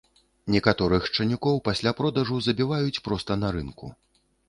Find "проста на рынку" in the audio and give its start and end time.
3.09-3.97